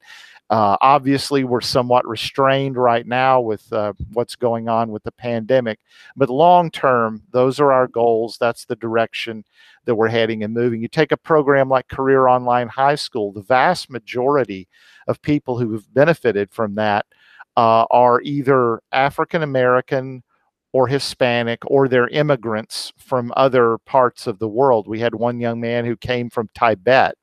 Uh, 0.50 0.76
obviously, 0.80 1.44
we're 1.44 1.60
somewhat 1.60 2.06
restrained 2.08 2.76
right 2.76 3.06
now 3.06 3.40
with 3.40 3.72
uh, 3.72 3.92
what's 4.12 4.34
going 4.34 4.68
on 4.68 4.90
with 4.90 5.04
the 5.04 5.12
pandemic, 5.12 5.78
but 6.16 6.28
long 6.28 6.72
term, 6.72 7.22
those 7.30 7.60
are 7.60 7.72
our 7.72 7.86
goals. 7.86 8.36
That's 8.40 8.64
the 8.64 8.74
direction 8.74 9.44
that 9.84 9.94
we're 9.94 10.08
heading 10.08 10.42
and 10.42 10.52
moving. 10.52 10.82
You 10.82 10.88
take 10.88 11.12
a 11.12 11.16
program 11.16 11.68
like 11.68 11.86
Career 11.86 12.26
Online 12.26 12.66
High 12.66 12.96
School, 12.96 13.30
the 13.30 13.42
vast 13.42 13.90
majority 13.90 14.66
of 15.06 15.22
people 15.22 15.56
who 15.56 15.72
have 15.72 15.94
benefited 15.94 16.50
from 16.50 16.74
that 16.74 17.06
uh, 17.56 17.86
are 17.90 18.20
either 18.22 18.80
African 18.90 19.44
American 19.44 20.24
or 20.72 20.88
Hispanic 20.88 21.60
or 21.66 21.88
they're 21.88 22.08
immigrants 22.08 22.92
from 22.96 23.32
other 23.36 23.78
parts 23.78 24.26
of 24.26 24.40
the 24.40 24.48
world. 24.48 24.88
We 24.88 25.00
had 25.00 25.14
one 25.14 25.38
young 25.40 25.60
man 25.60 25.84
who 25.84 25.96
came 25.96 26.28
from 26.28 26.48
Tibet 26.54 27.14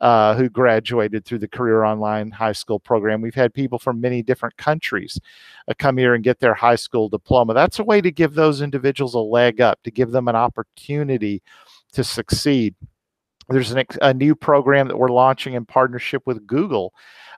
uh, 0.00 0.34
who 0.34 0.48
graduated 0.48 1.24
through 1.24 1.38
the 1.38 1.48
Career 1.48 1.84
Online 1.84 2.30
High 2.30 2.52
School 2.52 2.78
program. 2.78 3.20
We've 3.20 3.34
had 3.34 3.54
people 3.54 3.78
from 3.78 4.00
many 4.00 4.22
different 4.22 4.56
countries 4.56 5.20
uh, 5.68 5.74
come 5.78 5.96
here 5.96 6.14
and 6.14 6.24
get 6.24 6.40
their 6.40 6.54
high 6.54 6.76
school 6.76 7.08
diploma. 7.08 7.54
That's 7.54 7.78
a 7.78 7.84
way 7.84 8.00
to 8.00 8.10
give 8.10 8.34
those 8.34 8.60
individuals 8.60 9.14
a 9.14 9.18
leg 9.18 9.60
up, 9.60 9.82
to 9.84 9.90
give 9.90 10.10
them 10.10 10.28
an 10.28 10.36
opportunity 10.36 11.42
to 11.92 12.04
succeed. 12.04 12.74
There's 13.48 13.72
an, 13.72 13.84
a 14.02 14.14
new 14.14 14.34
program 14.34 14.88
that 14.88 14.98
we're 14.98 15.08
launching 15.08 15.54
in 15.54 15.66
partnership 15.66 16.22
with 16.26 16.46
Google 16.46 16.94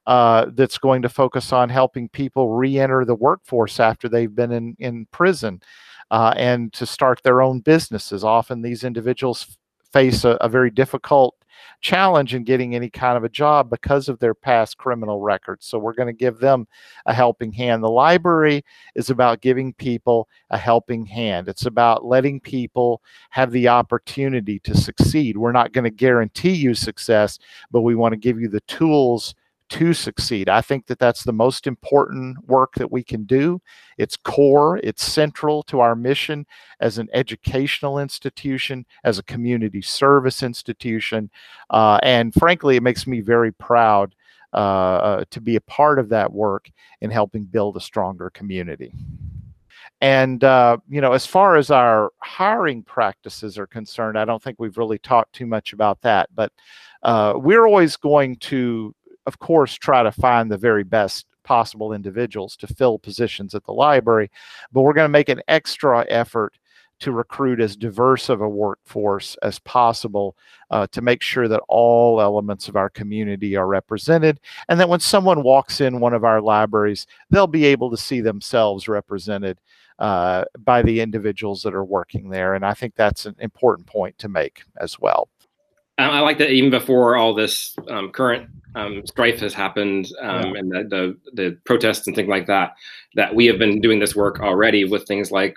uh, 0.06 0.46
that's 0.52 0.78
going 0.78 1.02
to 1.02 1.08
focus 1.08 1.52
on 1.52 1.68
helping 1.68 2.08
people 2.08 2.54
re-enter 2.54 3.04
the 3.04 3.14
workforce 3.14 3.80
after 3.80 4.08
they've 4.08 4.34
been 4.34 4.52
in, 4.52 4.76
in 4.78 5.06
prison 5.10 5.60
uh, 6.12 6.32
and 6.36 6.72
to 6.72 6.86
start 6.86 7.20
their 7.24 7.42
own 7.42 7.60
businesses. 7.60 8.22
Often 8.22 8.62
these 8.62 8.84
individuals 8.84 9.58
face 9.92 10.24
a, 10.24 10.30
a, 10.40 10.48
very 10.48 10.70
difficult 10.70 11.34
challenge 11.80 12.34
in 12.34 12.44
getting 12.44 12.74
any 12.74 12.90
kind 12.90 13.16
of 13.16 13.24
a 13.24 13.28
job 13.28 13.70
because 13.70 14.08
of 14.08 14.18
their 14.18 14.34
past 14.34 14.76
criminal 14.76 15.20
records. 15.20 15.66
So 15.66 15.78
we're 15.78 15.94
going 15.94 16.08
to 16.08 16.12
give 16.12 16.38
them 16.38 16.66
a 17.06 17.14
helping 17.14 17.52
hand. 17.52 17.82
The 17.82 17.90
library 17.90 18.64
is 18.94 19.10
about 19.10 19.40
giving 19.40 19.72
people 19.74 20.28
a 20.50 20.58
helping 20.58 21.06
hand. 21.06 21.48
It's 21.48 21.66
about 21.66 22.04
letting 22.04 22.40
people 22.40 23.02
have 23.30 23.52
the 23.52 23.68
opportunity 23.68 24.58
to 24.60 24.76
succeed. 24.76 25.36
We're 25.36 25.52
not 25.52 25.72
going 25.72 25.84
to 25.84 25.90
guarantee 25.90 26.54
you 26.54 26.74
success, 26.74 27.38
but 27.70 27.82
we 27.82 27.94
want 27.94 28.12
to 28.12 28.18
give 28.18 28.40
you 28.40 28.48
the 28.48 28.60
tools 28.62 29.34
to 29.68 29.92
succeed. 29.92 30.48
I 30.48 30.60
think 30.60 30.86
that 30.86 30.98
that's 30.98 31.24
the 31.24 31.32
most 31.32 31.66
important 31.66 32.46
work 32.46 32.74
that 32.74 32.92
we 32.92 33.02
can 33.02 33.24
do. 33.24 33.60
It's 33.98 34.16
core, 34.16 34.78
it's 34.78 35.04
central 35.04 35.62
to 35.64 35.80
our 35.80 35.96
mission 35.96 36.46
as 36.80 36.98
an 36.98 37.08
educational 37.12 37.98
institution, 37.98 38.86
as 39.04 39.18
a 39.18 39.24
community 39.24 39.82
service 39.82 40.42
institution. 40.42 41.30
Uh, 41.70 41.98
and 42.02 42.32
frankly, 42.34 42.76
it 42.76 42.82
makes 42.82 43.06
me 43.06 43.20
very 43.20 43.52
proud 43.52 44.14
uh, 44.52 44.56
uh, 44.56 45.24
to 45.30 45.40
be 45.40 45.56
a 45.56 45.60
part 45.60 45.98
of 45.98 46.08
that 46.08 46.32
work 46.32 46.70
in 47.00 47.10
helping 47.10 47.44
build 47.44 47.76
a 47.76 47.80
stronger 47.80 48.30
community. 48.30 48.92
And, 50.00 50.44
uh, 50.44 50.78
you 50.88 51.00
know, 51.00 51.12
as 51.12 51.26
far 51.26 51.56
as 51.56 51.70
our 51.70 52.12
hiring 52.18 52.82
practices 52.82 53.58
are 53.58 53.66
concerned, 53.66 54.18
I 54.18 54.24
don't 54.24 54.42
think 54.42 54.56
we've 54.58 54.78
really 54.78 54.98
talked 54.98 55.32
too 55.32 55.46
much 55.46 55.72
about 55.72 56.00
that. 56.02 56.28
But 56.34 56.52
uh, 57.02 57.34
we're 57.36 57.66
always 57.66 57.96
going 57.96 58.36
to 58.36 58.94
of 59.26 59.38
course, 59.38 59.74
try 59.74 60.02
to 60.02 60.12
find 60.12 60.50
the 60.50 60.58
very 60.58 60.84
best 60.84 61.26
possible 61.44 61.92
individuals 61.92 62.56
to 62.56 62.66
fill 62.66 62.98
positions 62.98 63.54
at 63.54 63.64
the 63.64 63.72
library, 63.72 64.30
but 64.72 64.82
we're 64.82 64.92
going 64.92 65.04
to 65.04 65.08
make 65.08 65.28
an 65.28 65.42
extra 65.48 66.04
effort 66.08 66.58
to 66.98 67.12
recruit 67.12 67.60
as 67.60 67.76
diverse 67.76 68.28
of 68.28 68.40
a 68.40 68.48
workforce 68.48 69.36
as 69.42 69.58
possible 69.60 70.36
uh, 70.70 70.86
to 70.88 71.02
make 71.02 71.22
sure 71.22 71.46
that 71.46 71.60
all 71.68 72.20
elements 72.20 72.68
of 72.68 72.76
our 72.76 72.88
community 72.88 73.54
are 73.54 73.66
represented 73.66 74.40
and 74.68 74.80
that 74.80 74.88
when 74.88 75.00
someone 75.00 75.42
walks 75.42 75.80
in 75.80 76.00
one 76.00 76.14
of 76.14 76.24
our 76.24 76.40
libraries 76.40 77.06
they'll 77.30 77.46
be 77.46 77.66
able 77.66 77.90
to 77.90 77.96
see 77.96 78.20
themselves 78.20 78.88
represented 78.88 79.60
uh, 79.98 80.44
by 80.64 80.82
the 80.82 81.00
individuals 81.00 81.62
that 81.62 81.74
are 81.74 81.84
working 81.84 82.30
there 82.30 82.54
and 82.54 82.64
i 82.64 82.72
think 82.72 82.94
that's 82.94 83.26
an 83.26 83.36
important 83.40 83.86
point 83.86 84.16
to 84.18 84.28
make 84.28 84.62
as 84.80 84.98
well 84.98 85.28
I 85.98 86.20
like 86.20 86.38
that 86.38 86.50
even 86.50 86.70
before 86.70 87.16
all 87.16 87.34
this 87.34 87.74
um, 87.88 88.10
current 88.10 88.48
um, 88.74 89.06
strife 89.06 89.40
has 89.40 89.54
happened 89.54 90.10
um, 90.20 90.52
yeah. 90.52 90.58
and 90.58 90.70
the, 90.70 90.84
the, 90.84 91.32
the 91.32 91.58
protests 91.64 92.06
and 92.06 92.14
things 92.14 92.28
like 92.28 92.46
that, 92.46 92.74
that 93.14 93.34
we 93.34 93.46
have 93.46 93.58
been 93.58 93.80
doing 93.80 93.98
this 93.98 94.14
work 94.14 94.40
already 94.40 94.84
with 94.84 95.06
things 95.06 95.30
like 95.30 95.56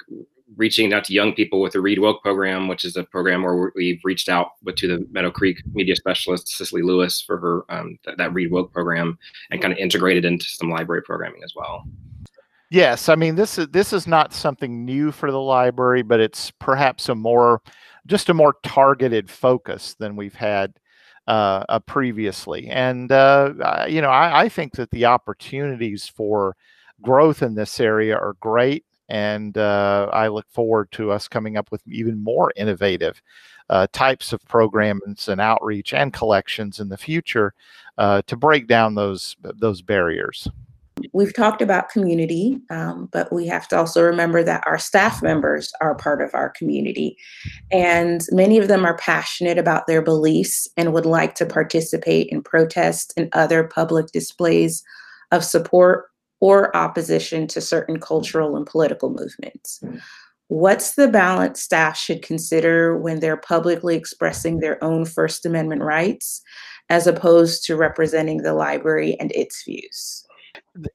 reaching 0.56 0.94
out 0.94 1.04
to 1.06 1.14
young 1.14 1.34
people 1.34 1.62
with 1.62 1.74
the 1.74 1.82
Read 1.82 2.00
Woke 2.00 2.22
program, 2.22 2.68
which 2.68 2.84
is 2.84 2.96
a 2.96 3.04
program 3.04 3.44
where 3.44 3.72
we've 3.76 4.00
reached 4.04 4.30
out 4.30 4.52
with, 4.64 4.76
to 4.78 4.88
the 4.88 5.08
Meadow 5.12 5.32
Creek 5.32 5.62
media 5.74 5.96
specialist 5.96 6.50
Cicely 6.50 6.82
Lewis 6.82 7.22
for 7.22 7.38
her 7.38 7.66
um, 7.70 7.98
th- 8.06 8.18
that 8.18 8.34
Read 8.34 8.52
Woke 8.52 8.72
program 8.72 9.18
and 9.52 9.62
kind 9.62 9.74
of 9.74 9.80
integrated 9.80 10.26
into 10.26 10.46
some 10.46 10.70
library 10.70 11.02
programming 11.02 11.44
as 11.44 11.54
well. 11.56 11.86
Yes, 12.72 13.10
I 13.10 13.16
mean 13.16 13.36
this 13.36 13.58
is 13.58 13.68
this 13.70 13.94
is 13.94 14.06
not 14.06 14.32
something 14.32 14.86
new 14.86 15.12
for 15.12 15.32
the 15.32 15.42
library, 15.42 16.04
but 16.04 16.20
it's 16.20 16.52
perhaps 16.52 17.10
a 17.10 17.16
more 17.16 17.64
just 18.10 18.30
a 18.30 18.34
more 18.34 18.56
targeted 18.64 19.30
focus 19.30 19.96
than 20.00 20.16
we've 20.16 20.36
had 20.36 20.74
uh, 21.28 21.64
uh, 21.70 21.80
previously. 21.80 22.68
And, 22.68 23.12
uh, 23.12 23.86
you 23.88 24.02
know, 24.02 24.10
I, 24.10 24.42
I, 24.42 24.50
think 24.50 24.74
that 24.74 24.90
the 24.90 25.06
opportunities 25.06 26.08
for 26.08 26.56
growth 27.04 27.44
in 27.44 27.54
this 27.54 27.80
area 27.80 28.16
are 28.18 28.36
great. 28.40 28.84
And 29.10 29.58
uh, 29.58 30.10
I 30.12 30.28
look 30.28 30.48
forward 30.50 30.92
to 30.94 31.12
us 31.12 31.28
coming 31.28 31.56
up 31.56 31.72
with 31.72 31.88
even 31.88 32.24
more 32.24 32.52
innovative 32.56 33.22
uh, 33.70 33.86
types 33.94 34.34
of 34.34 34.44
programs 34.46 35.30
and 35.30 35.40
outreach 35.40 35.94
and 35.94 36.12
collections 36.12 36.80
in 36.80 36.90
the 36.90 36.98
future 36.98 37.54
uh, 38.00 38.24
to 38.26 38.36
break 38.36 38.68
down 38.68 38.96
those 38.96 39.36
those 39.42 39.82
barriers 39.82 40.48
we've 41.14 41.34
talked 41.34 41.62
about 41.62 41.90
community, 41.90 42.60
um, 42.70 43.10
but 43.12 43.32
we 43.32 43.48
have 43.48 43.68
to 43.70 43.78
also 43.78 44.04
remember 44.04 44.44
that 44.44 44.64
our 44.66 44.78
staff 44.78 45.22
members 45.22 45.72
are 45.82 45.96
part 45.96 46.22
of 46.22 46.34
our 46.34 46.50
community. 46.50 47.18
And 47.72 48.22
many 48.32 48.58
of 48.58 48.68
them 48.68 48.86
are 48.86 48.98
passionate 48.98 49.58
about 49.58 49.88
their 49.88 50.02
beliefs 50.02 50.68
and 50.78 50.94
would 50.94 51.06
like 51.06 51.36
to 51.36 51.46
participate 51.46 52.28
in 52.28 52.42
protests 52.42 53.14
and 53.18 53.30
other 53.34 53.64
public 53.64 54.08
displays 54.12 54.84
of 55.32 55.44
support 55.44 56.06
or 56.40 56.76
opposition 56.76 57.48
to 57.48 57.62
certain 57.62 58.00
cultural 58.00 58.56
and 58.56 58.66
political 58.66 59.10
movements. 59.10 59.84
What's 60.48 60.96
the 60.96 61.08
balance 61.08 61.62
staff 61.62 61.96
should 61.96 62.24
consider 62.24 62.98
when 62.98 63.20
they're 63.20 63.38
publicly 63.38 63.96
expressing 63.96 64.60
their 64.60 64.84
own 64.84 65.06
First 65.06 65.46
Amendment 65.46 65.84
rights 65.84 66.42
as 66.90 67.06
opposed 67.06 67.64
to 67.66 67.76
representing 67.76 68.42
the 68.42 68.54
library 68.54 69.16
and 69.20 69.32
its 69.34 69.64
views? 69.64 70.26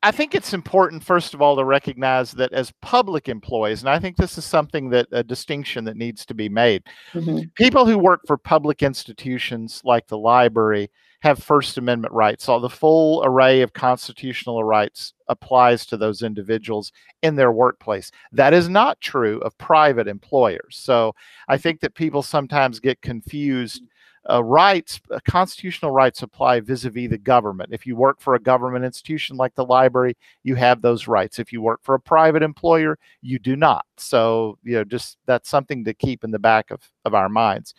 I 0.03 0.11
think 0.11 0.35
it's 0.35 0.55
important, 0.55 1.05
first 1.05 1.35
of 1.35 1.43
all, 1.43 1.57
to 1.57 1.65
recognize 1.65 2.33
that 2.33 2.53
as 2.53 2.73
public 2.83 3.29
employees, 3.29 3.83
and 3.83 3.89
I 3.91 3.99
think 3.99 4.17
this 4.17 4.39
is 4.39 4.45
something 4.45 4.91
that 4.91 5.09
a 5.13 5.23
distinction 5.23 5.85
that 5.85 5.97
needs 5.97 6.25
to 6.27 6.35
be 6.35 6.49
made. 6.49 6.83
Mm-hmm. 7.13 7.49
People 7.55 7.87
who 7.87 7.99
work 7.99 8.21
for 8.27 8.37
public 8.37 8.83
institutions 8.83 9.81
like 9.85 10.07
the 10.07 10.19
library 10.19 10.91
have 11.21 11.43
First 11.43 11.79
Amendment 11.79 12.13
rights. 12.13 12.45
So 12.45 12.61
the 12.61 12.69
full 12.69 13.23
array 13.25 13.63
of 13.63 13.73
constitutional 13.73 14.63
rights 14.63 15.15
applies 15.29 15.87
to 15.87 15.97
those 15.97 16.21
individuals 16.21 16.93
in 17.23 17.35
their 17.35 17.51
workplace. 17.51 18.11
That 18.33 18.53
is 18.53 18.69
not 18.69 19.01
true 19.01 19.39
of 19.39 19.57
private 19.57 20.07
employers. 20.07 20.77
So 20.77 21.15
I 21.49 21.57
think 21.57 21.81
that 21.81 21.95
people 21.95 22.23
sometimes 22.23 22.79
get 22.79 23.01
confused 23.01 23.85
uh, 24.31 24.43
rights, 24.43 25.01
uh, 25.11 25.19
constitutional 25.27 25.91
rights 25.91 26.23
apply 26.23 26.61
vis-a-vis 26.61 27.11
the 27.11 27.19
government. 27.19 27.71
If 27.73 27.87
you 27.87 27.97
work 27.97 28.21
for 28.21 28.35
a 28.35 28.41
government 28.41 28.85
institution 28.85 29.37
like 29.37 29.55
the 29.55 29.65
library, 29.65 30.17
you 30.43 30.55
have 30.55 30.81
those 30.81 31.07
rights. 31.07 31.39
If 31.39 31.53
you 31.53 31.61
work 31.61 31.81
for 31.83 31.95
a 31.95 32.01
private 32.01 32.43
employer, 32.43 32.99
you 33.21 33.39
do 33.39 33.57
not. 33.57 33.87
So, 33.99 34.59
you 34.63 34.75
know, 34.75 34.85
just 34.85 35.19
that's 35.27 35.49
something 35.49 35.85
to 35.85 35.95
keep 35.95 36.25
in 36.25 36.31
the 36.31 36.39
back 36.39 36.71
of, 36.71 36.81
of 37.05 37.15
our 37.15 37.29
minds. 37.29 37.75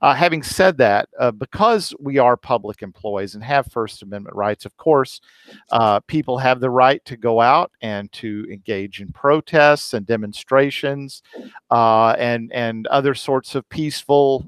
Uh, 0.00 0.14
having 0.14 0.42
said 0.42 0.78
that, 0.78 1.08
uh, 1.18 1.30
because 1.32 1.92
we 1.98 2.18
are 2.18 2.36
public 2.36 2.82
employees 2.82 3.34
and 3.34 3.42
have 3.42 3.66
First 3.72 4.02
Amendment 4.02 4.36
rights, 4.36 4.64
of 4.64 4.76
course, 4.76 5.20
uh, 5.72 5.98
people 6.00 6.38
have 6.38 6.60
the 6.60 6.70
right 6.70 7.04
to 7.04 7.16
go 7.16 7.40
out 7.40 7.72
and 7.82 8.10
to 8.12 8.46
engage 8.50 9.00
in 9.00 9.12
protests 9.12 9.94
and 9.94 10.06
demonstrations 10.06 11.22
uh, 11.70 12.10
and 12.18 12.52
and 12.52 12.86
other 12.88 13.14
sorts 13.14 13.54
of 13.54 13.68
peaceful 13.68 14.44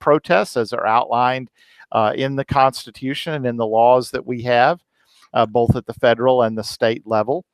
protests 0.00 0.56
as 0.56 0.72
are 0.72 0.86
outlined 0.86 1.50
in 2.16 2.34
the 2.36 2.44
Constitution 2.44 3.34
and 3.34 3.46
in 3.46 3.56
the 3.56 3.66
laws 3.66 4.10
that 4.10 4.26
we 4.26 4.42
have, 4.42 4.80
both 5.50 5.76
at 5.76 5.86
the 5.86 5.94
federal 5.94 6.42
and 6.42 6.58
the 6.58 6.64
state 6.64 7.06
level. 7.06 7.44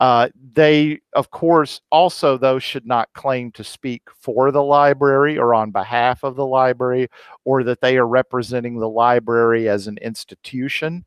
Uh, 0.00 0.28
they, 0.52 1.00
of 1.14 1.30
course, 1.30 1.80
also, 1.90 2.38
though, 2.38 2.58
should 2.58 2.86
not 2.86 3.12
claim 3.14 3.50
to 3.52 3.64
speak 3.64 4.02
for 4.20 4.52
the 4.52 4.62
library 4.62 5.36
or 5.36 5.54
on 5.54 5.72
behalf 5.72 6.22
of 6.22 6.36
the 6.36 6.46
library 6.46 7.08
or 7.44 7.64
that 7.64 7.80
they 7.80 7.96
are 7.96 8.06
representing 8.06 8.78
the 8.78 8.88
library 8.88 9.68
as 9.68 9.88
an 9.88 9.98
institution. 9.98 11.04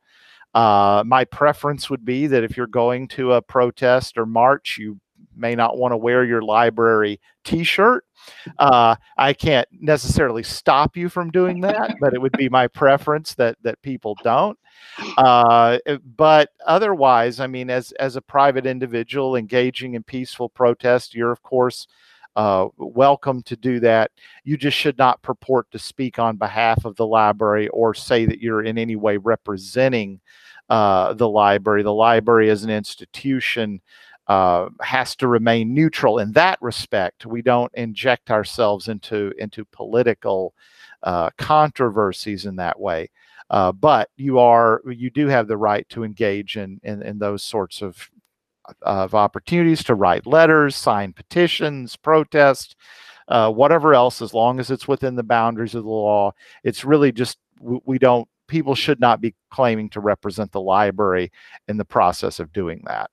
Uh, 0.53 1.03
my 1.05 1.24
preference 1.24 1.89
would 1.89 2.03
be 2.03 2.27
that 2.27 2.43
if 2.43 2.57
you're 2.57 2.67
going 2.67 3.07
to 3.07 3.33
a 3.33 3.41
protest 3.41 4.17
or 4.17 4.25
march, 4.25 4.77
you 4.77 5.00
may 5.41 5.55
not 5.55 5.77
want 5.77 5.91
to 5.91 5.98
wear 5.98 6.24
your 6.24 6.41
library 6.41 7.19
t-shirt 7.43 8.05
uh, 8.60 8.95
i 9.17 9.33
can't 9.33 9.67
necessarily 9.71 10.43
stop 10.43 10.95
you 10.95 11.10
from 11.10 11.31
doing 11.31 11.60
that 11.60 11.95
but 12.01 12.13
it 12.13 12.21
would 12.21 12.31
be 12.38 12.50
my 12.50 12.67
preference 12.67 13.33
that 13.36 13.57
that 13.63 13.81
people 13.81 14.15
don't 14.24 14.57
uh, 15.17 15.77
eh, 15.86 15.98
but 16.15 16.50
otherwise 16.65 17.39
i 17.39 17.48
mean 17.48 17.69
as 17.69 17.91
as 17.93 18.15
a 18.15 18.21
private 18.21 18.65
individual 18.65 19.36
engaging 19.36 19.95
in 19.95 20.03
peaceful 20.03 20.48
protest 20.48 21.15
you're 21.15 21.31
of 21.31 21.41
course 21.41 21.88
uh, 22.36 22.67
welcome 22.77 23.43
to 23.43 23.55
do 23.55 23.79
that. 23.81 24.12
You 24.43 24.57
just 24.57 24.77
should 24.77 24.98
not 24.98 25.21
purport 25.21 25.69
to 25.71 25.79
speak 25.79 26.17
on 26.17 26.38
behalf 26.38 26.86
of 26.86 26.95
the 26.95 27.05
library 27.05 27.67
or 27.69 27.93
say 27.93 28.25
that 28.25 28.39
you're 28.39 28.63
in 28.63 28.77
any 28.77 28.95
way 28.95 29.17
representing 29.17 30.21
uh, 30.69 31.13
the 31.13 31.27
library. 31.27 31.83
The 31.83 31.93
library 31.93 32.50
as 32.50 32.63
an 32.63 32.69
institution 32.69 33.81
uh, 34.31 34.69
has 34.79 35.13
to 35.13 35.27
remain 35.27 35.73
neutral 35.73 36.17
in 36.17 36.31
that 36.31 36.57
respect. 36.61 37.25
We 37.25 37.41
don't 37.41 37.71
inject 37.73 38.31
ourselves 38.31 38.88
into 38.88 39.33
into 39.38 39.65
political 39.65 40.53
uh, 41.03 41.31
controversies 41.38 42.45
in 42.45 42.55
that 42.55 42.79
way. 42.79 43.09
Uh, 43.50 43.73
but 43.73 44.09
you 44.15 44.39
are 44.39 44.81
you 44.88 45.09
do 45.09 45.27
have 45.27 45.50
the 45.50 45.57
right 45.57 45.85
to 45.89 46.05
engage 46.05 46.55
in 46.55 46.79
in, 46.81 47.01
in 47.01 47.19
those 47.19 47.43
sorts 47.43 47.81
of 47.81 48.09
of 48.83 49.13
opportunities 49.13 49.83
to 49.83 49.95
write 49.95 50.25
letters, 50.25 50.77
sign 50.77 51.11
petitions, 51.11 51.97
protest, 51.97 52.77
uh, 53.27 53.51
whatever 53.51 53.93
else, 53.93 54.21
as 54.21 54.33
long 54.33 54.61
as 54.61 54.71
it's 54.71 54.88
within 54.88 55.17
the 55.17 55.23
boundaries 55.23 55.75
of 55.75 55.83
the 55.83 55.89
law. 55.89 56.31
It's 56.63 56.85
really 56.85 57.11
just 57.11 57.38
we, 57.59 57.79
we 57.83 58.00
don't 58.00 58.29
people 58.47 58.75
should 58.75 59.01
not 59.01 59.19
be 59.19 59.35
claiming 59.50 59.89
to 59.89 60.00
represent 60.00 60.53
the 60.53 60.61
library 60.61 61.33
in 61.67 61.75
the 61.75 61.83
process 61.83 62.39
of 62.39 62.53
doing 62.53 62.81
that 62.85 63.11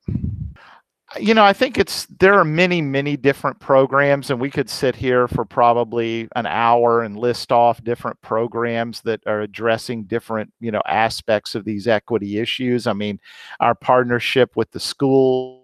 you 1.16 1.32
know, 1.32 1.44
I 1.44 1.54
think 1.54 1.78
it's 1.78 2.04
there 2.06 2.34
are 2.34 2.44
many, 2.44 2.82
many 2.82 3.16
different 3.16 3.58
programs, 3.60 4.30
and 4.30 4.38
we 4.38 4.50
could 4.50 4.68
sit 4.68 4.94
here 4.94 5.26
for 5.26 5.44
probably 5.46 6.28
an 6.36 6.44
hour 6.46 7.02
and 7.02 7.16
list 7.16 7.50
off 7.50 7.82
different 7.82 8.20
programs 8.20 9.00
that 9.02 9.20
are 9.26 9.40
addressing 9.40 10.04
different, 10.04 10.52
you 10.60 10.70
know, 10.70 10.82
aspects 10.86 11.54
of 11.54 11.64
these 11.64 11.88
equity 11.88 12.38
issues. 12.38 12.86
I 12.86 12.92
mean, 12.92 13.20
our 13.60 13.74
partnership 13.74 14.54
with 14.54 14.70
the 14.72 14.80
school 14.80 15.57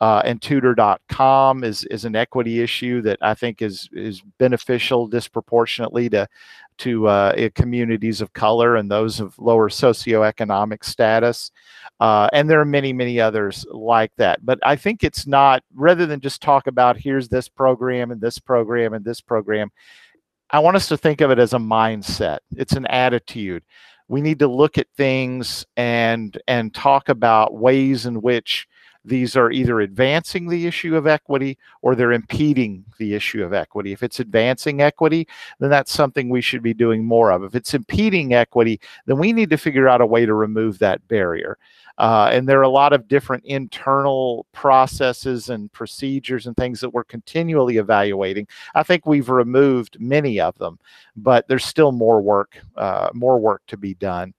uh, 0.00 0.22
and 0.24 0.40
tutor.com 0.40 1.64
is 1.64 1.84
is 1.84 2.04
an 2.04 2.16
equity 2.16 2.60
issue 2.60 3.02
that 3.02 3.18
I 3.20 3.34
think 3.34 3.60
is 3.62 3.88
is 3.92 4.22
beneficial 4.38 5.06
disproportionately 5.06 6.08
to 6.10 6.28
to 6.78 7.06
uh, 7.08 7.48
communities 7.54 8.22
of 8.22 8.32
color 8.32 8.76
and 8.76 8.90
those 8.90 9.20
of 9.20 9.38
lower 9.38 9.68
socioeconomic 9.68 10.82
status. 10.82 11.52
Uh, 12.00 12.28
and 12.32 12.48
there 12.48 12.58
are 12.58 12.64
many, 12.64 12.90
many 12.92 13.20
others 13.20 13.66
like 13.70 14.10
that. 14.16 14.44
But 14.44 14.58
I 14.62 14.76
think 14.76 15.04
it's 15.04 15.26
not, 15.26 15.62
rather 15.74 16.06
than 16.06 16.20
just 16.20 16.40
talk 16.40 16.66
about 16.66 16.96
here's 16.96 17.28
this 17.28 17.48
program 17.48 18.10
and 18.10 18.20
this 18.20 18.38
program 18.38 18.94
and 18.94 19.04
this 19.04 19.20
program, 19.20 19.70
I 20.50 20.60
want 20.60 20.76
us 20.76 20.88
to 20.88 20.96
think 20.96 21.20
of 21.20 21.30
it 21.30 21.38
as 21.38 21.52
a 21.52 21.58
mindset. 21.58 22.38
It's 22.56 22.72
an 22.72 22.86
attitude. 22.86 23.62
We 24.08 24.22
need 24.22 24.38
to 24.38 24.48
look 24.48 24.78
at 24.78 24.88
things 24.96 25.66
and 25.76 26.36
and 26.48 26.74
talk 26.74 27.08
about 27.08 27.54
ways 27.54 28.06
in 28.06 28.22
which 28.22 28.66
these 29.04 29.36
are 29.36 29.50
either 29.50 29.80
advancing 29.80 30.48
the 30.48 30.66
issue 30.66 30.96
of 30.96 31.06
equity 31.06 31.58
or 31.82 31.94
they're 31.94 32.12
impeding 32.12 32.84
the 32.98 33.14
issue 33.14 33.42
of 33.42 33.52
equity. 33.52 33.92
If 33.92 34.02
it's 34.02 34.20
advancing 34.20 34.82
equity, 34.82 35.26
then 35.58 35.70
that's 35.70 35.92
something 35.92 36.28
we 36.28 36.42
should 36.42 36.62
be 36.62 36.74
doing 36.74 37.04
more 37.04 37.32
of. 37.32 37.42
If 37.42 37.54
it's 37.54 37.74
impeding 37.74 38.34
equity, 38.34 38.80
then 39.06 39.18
we 39.18 39.32
need 39.32 39.50
to 39.50 39.56
figure 39.56 39.88
out 39.88 40.00
a 40.00 40.06
way 40.06 40.26
to 40.26 40.34
remove 40.34 40.78
that 40.78 41.06
barrier. 41.08 41.56
Uh, 41.98 42.30
and 42.32 42.48
there 42.48 42.58
are 42.58 42.62
a 42.62 42.68
lot 42.68 42.94
of 42.94 43.08
different 43.08 43.44
internal 43.44 44.46
processes 44.52 45.50
and 45.50 45.70
procedures 45.72 46.46
and 46.46 46.56
things 46.56 46.80
that 46.80 46.88
we're 46.88 47.04
continually 47.04 47.76
evaluating. 47.76 48.46
I 48.74 48.82
think 48.82 49.04
we've 49.04 49.28
removed 49.28 50.00
many 50.00 50.40
of 50.40 50.56
them, 50.56 50.78
but 51.14 51.46
there's 51.46 51.64
still 51.64 51.92
more 51.92 52.22
work, 52.22 52.56
uh, 52.76 53.10
more 53.12 53.38
work 53.38 53.62
to 53.66 53.76
be 53.76 53.94
done. 53.94 54.32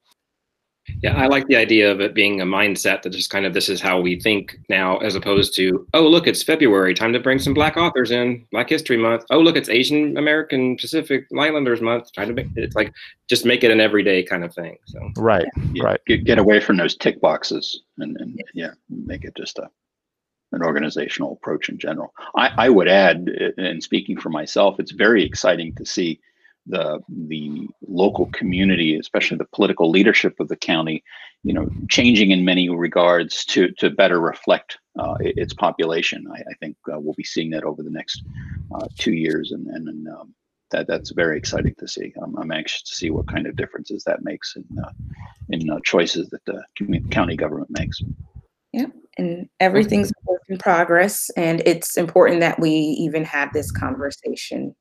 Yeah, 1.02 1.16
I 1.16 1.28
like 1.28 1.48
the 1.48 1.56
idea 1.56 1.92
of 1.92 2.02
it 2.02 2.14
being 2.14 2.42
a 2.42 2.46
mindset 2.46 3.04
that 3.04 3.12
just 3.12 3.30
kind 3.30 3.46
of 3.46 3.54
this 3.54 3.70
is 3.70 3.80
how 3.80 4.00
we 4.00 4.20
think 4.20 4.60
now, 4.68 4.98
as 4.98 5.16
opposed 5.16 5.56
to, 5.56 5.88
oh, 5.94 6.08
look, 6.08 6.28
it's 6.28 6.42
February, 6.42 6.94
time 6.94 7.14
to 7.14 7.20
bring 7.20 7.40
some 7.40 7.54
Black 7.54 7.78
authors 7.78 8.12
in, 8.12 8.46
Black 8.52 8.70
History 8.70 8.98
Month. 8.98 9.26
Oh, 9.30 9.40
look, 9.40 9.56
it's 9.56 9.70
Asian 9.70 10.18
American 10.18 10.76
Pacific 10.78 11.28
Islanders 11.38 11.82
Month. 11.82 12.12
Trying 12.14 12.30
to 12.30 12.34
make 12.34 12.48
it's 12.56 12.76
like 12.76 12.92
just 13.28 13.46
make 13.46 13.64
it 13.64 13.72
an 13.72 13.80
everyday 13.80 14.24
kind 14.24 14.44
of 14.44 14.54
thing. 14.54 14.78
So 14.86 15.00
right, 15.18 15.46
Yeah, 15.74 15.84
right. 15.84 16.02
Get, 16.08 16.24
get 16.24 16.40
away 16.40 16.60
from 16.60 16.78
those 16.78 16.96
tick 16.96 17.22
boxes 17.22 17.84
and, 18.00 18.18
and 18.20 18.42
yeah, 18.54 18.72
make 18.90 19.24
it 19.24 19.36
just 19.36 19.60
a 19.60 19.70
an 20.54 20.64
organizational 20.64 21.34
approach 21.34 21.70
in 21.70 21.78
general. 21.78 22.14
I, 22.36 22.52
I 22.58 22.70
would 22.70 22.90
add, 22.90 23.30
and 23.58 23.82
speaking 23.82 24.20
for 24.20 24.30
myself, 24.30 24.80
it's 24.80 24.92
very 24.92 25.24
exciting 25.24 25.74
to 25.76 25.86
see 25.86 26.20
the 26.66 27.00
the 27.10 27.68
local 27.88 28.28
community, 28.28 28.98
especially 28.98 29.38
the 29.38 29.48
political 29.54 29.90
leadership 29.90 30.40
of 30.40 30.48
the 30.48 30.56
county, 30.56 31.04
you 31.44 31.54
know, 31.54 31.70
changing 31.90 32.32
in 32.32 32.46
many 32.46 32.70
regards 32.70 33.46
to 33.46 33.72
to 33.74 33.90
better 33.90 34.20
reflect 34.20 34.78
uh, 35.00 35.16
its 35.20 35.54
population. 35.54 36.26
I, 36.32 36.40
I 36.40 36.54
think 36.60 36.78
uh, 36.92 37.00
we'll 37.00 37.16
be 37.16 37.24
seeing 37.24 37.50
that 37.52 37.64
over 37.64 37.84
the 37.84 37.90
next 37.90 38.24
uh, 38.74 38.88
two 38.98 39.14
years, 39.14 39.52
and 39.52 39.68
and, 39.68 39.88
and 39.88 40.08
um, 40.08 40.36
that 40.72 40.88
that's 40.88 41.12
very 41.12 41.38
exciting 41.38 41.76
to 41.80 41.88
see. 41.88 42.14
I'm, 42.22 42.36
I'm, 42.38 42.52
anxious 42.52 42.84
to 42.84 42.96
see 42.96 43.10
what 43.10 43.28
kind 43.28 43.48
of 43.48 43.56
differences 43.56 44.04
that 44.06 44.24
makes 44.24 44.56
in 44.56 44.66
uh, 44.80 44.92
in 45.50 45.70
uh, 45.70 45.80
choices 45.84 46.30
that 46.30 46.46
the 46.46 46.64
county 47.10 47.36
government 47.36 47.70
makes. 47.72 48.00
Yeah, 48.72 48.88
and 49.18 49.50
everything's 49.60 50.12
in 50.48 50.58
progress, 50.58 51.30
and 51.36 51.62
it's 51.66 51.98
important 51.98 52.40
that 52.42 52.60
we 52.60 52.72
even 52.72 53.24
have 53.26 53.52
this 53.52 53.72
conversation 53.72 54.76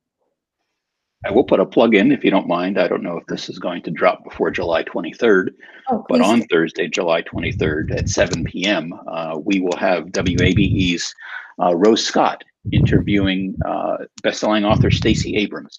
I 1.25 1.31
will 1.31 1.43
put 1.43 1.59
a 1.59 1.65
plug 1.65 1.93
in 1.93 2.11
if 2.11 2.23
you 2.23 2.31
don't 2.31 2.47
mind. 2.47 2.79
I 2.79 2.87
don't 2.87 3.03
know 3.03 3.17
if 3.17 3.25
this 3.27 3.47
is 3.47 3.59
going 3.59 3.83
to 3.83 3.91
drop 3.91 4.23
before 4.23 4.49
July 4.49 4.83
23rd, 4.83 5.49
oh, 5.89 6.05
but 6.09 6.21
on 6.21 6.41
Thursday, 6.47 6.87
July 6.87 7.21
23rd 7.21 7.95
at 7.95 8.09
7 8.09 8.43
p.m., 8.43 8.93
uh, 9.07 9.37
we 9.43 9.59
will 9.59 9.77
have 9.77 10.05
WABE's 10.05 11.13
uh, 11.61 11.75
Rose 11.75 12.03
Scott 12.03 12.43
interviewing 12.71 13.55
uh, 13.65 13.97
bestselling 14.23 14.65
author 14.65 14.89
Stacey 14.89 15.35
Abrams. 15.37 15.75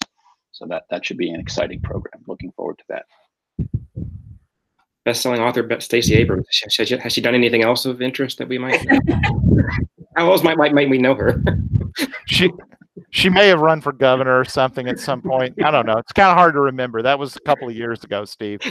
So 0.51 0.65
that 0.67 0.83
that 0.89 1.05
should 1.05 1.17
be 1.17 1.29
an 1.29 1.39
exciting 1.39 1.81
program. 1.81 2.23
Looking 2.27 2.51
forward 2.51 2.77
to 2.77 2.85
that. 2.89 3.05
Bestselling 5.05 5.39
author 5.39 5.67
Stacey 5.81 6.13
Abrams. 6.15 6.47
Has 6.63 6.87
she, 6.87 6.95
has 6.95 7.13
she 7.13 7.21
done 7.21 7.35
anything 7.35 7.63
else 7.63 7.85
of 7.85 8.01
interest 8.01 8.37
that 8.37 8.47
we 8.47 8.57
might? 8.57 8.85
How 10.15 10.31
else 10.31 10.43
might, 10.43 10.57
might 10.57 10.73
might 10.73 10.89
we 10.89 10.99
know 10.99 11.15
her? 11.15 11.43
she 12.27 12.49
she 13.09 13.29
may 13.29 13.47
have 13.47 13.59
run 13.59 13.81
for 13.81 13.91
governor 13.91 14.39
or 14.39 14.45
something 14.45 14.87
at 14.87 14.99
some 14.99 15.21
point. 15.21 15.55
I 15.63 15.71
don't 15.71 15.85
know. 15.85 15.97
It's 15.97 16.11
kind 16.11 16.29
of 16.29 16.37
hard 16.37 16.53
to 16.53 16.59
remember. 16.59 17.01
That 17.01 17.17
was 17.17 17.35
a 17.35 17.39
couple 17.41 17.67
of 17.67 17.75
years 17.75 18.03
ago, 18.03 18.25
Steve. 18.25 18.61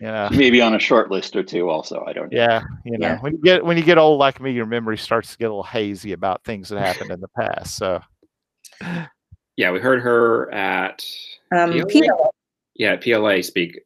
Yeah. 0.00 0.28
Maybe 0.32 0.60
on 0.60 0.74
a 0.74 0.78
short 0.78 1.10
list 1.10 1.36
or 1.36 1.42
two 1.42 1.70
also. 1.70 2.04
I 2.06 2.12
don't 2.12 2.32
know. 2.32 2.38
Yeah. 2.38 2.62
You 2.84 2.98
know, 2.98 3.06
yeah. 3.06 3.20
when 3.20 3.32
you 3.32 3.42
get 3.42 3.64
when 3.64 3.76
you 3.76 3.84
get 3.84 3.96
old 3.96 4.18
like 4.18 4.40
me, 4.40 4.52
your 4.52 4.66
memory 4.66 4.98
starts 4.98 5.32
to 5.32 5.38
get 5.38 5.46
a 5.46 5.48
little 5.48 5.62
hazy 5.62 6.12
about 6.12 6.44
things 6.44 6.68
that 6.68 6.78
happened 6.80 7.10
in 7.10 7.20
the 7.20 7.28
past. 7.28 7.76
So 7.76 8.02
yeah, 9.56 9.70
we 9.70 9.78
heard 9.78 10.02
her 10.02 10.52
at 10.52 11.04
um, 11.52 11.72
PLA? 11.72 11.84
PLA. 11.84 12.28
Yeah, 12.74 12.96
PLA 12.96 13.40
speak 13.42 13.80